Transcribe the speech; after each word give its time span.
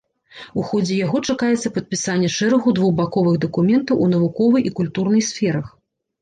У 0.59 0.61
ходзе 0.69 0.95
яго 1.01 1.19
чакаецца 1.33 1.71
падпісанне 1.75 2.29
шэрагу 2.37 2.73
двухбаковых 2.79 3.37
дакументаў 3.45 4.01
у 4.07 4.09
навуковай 4.15 4.67
і 4.71 4.75
культурнай 4.81 5.23
сферах. 5.29 5.71